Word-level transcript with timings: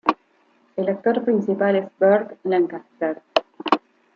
El 0.77 0.89
actor 0.89 1.23
principal 1.23 1.75
es 1.75 1.85
Burt 1.99 2.31
Lancaster. 2.43 3.21